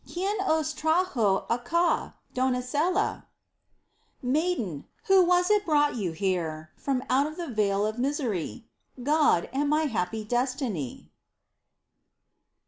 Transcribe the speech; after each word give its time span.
¿Quién 0.11 0.33
os 0.47 0.73
trajo 0.73 1.45
acá, 1.47 2.15
doncella? 2.33 3.25
Maiden, 4.23 4.87
who 5.03 5.23
was 5.23 5.51
it 5.51 5.63
brought 5.63 5.95
you 5.95 6.11
here 6.11 6.71
From 6.75 7.03
out 7.07 7.37
the 7.37 7.47
vale 7.49 7.85
of 7.85 7.99
misery?— 7.99 8.67
God 9.03 9.47
and 9.53 9.69
my 9.69 9.83
happy 9.83 10.23
destiny 10.23 11.11